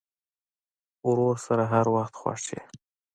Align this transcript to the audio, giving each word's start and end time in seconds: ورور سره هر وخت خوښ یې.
ورور 1.07 1.35
سره 1.45 1.63
هر 1.73 1.85
وخت 1.95 2.13
خوښ 2.19 2.41
یې. 2.53 2.61